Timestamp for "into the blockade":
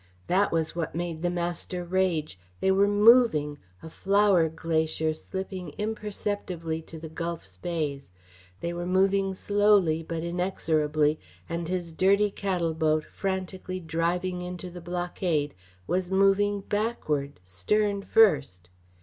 14.41-15.53